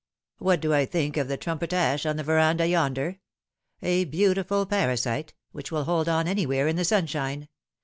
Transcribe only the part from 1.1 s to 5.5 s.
of the trumpet ash on the verandah yonder? A beautiful parasite,